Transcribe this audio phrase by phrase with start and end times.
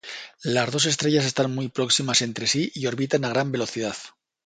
[0.43, 3.93] Las dos estrellas están muy próximas entre sí y orbitan a gran velocidad.